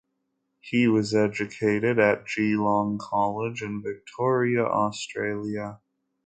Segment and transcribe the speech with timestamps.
[0.61, 5.79] He was educated at Geelong College in Victoria, Australia.